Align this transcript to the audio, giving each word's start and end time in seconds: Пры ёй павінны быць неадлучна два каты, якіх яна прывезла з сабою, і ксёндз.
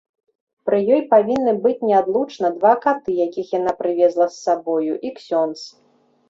Пры 0.67 0.77
ёй 0.93 1.01
павінны 1.11 1.53
быць 1.65 1.85
неадлучна 1.89 2.51
два 2.55 2.71
каты, 2.85 3.09
якіх 3.27 3.53
яна 3.59 3.75
прывезла 3.83 4.25
з 4.33 4.41
сабою, 4.49 4.93
і 5.11 5.15
ксёндз. 5.21 5.61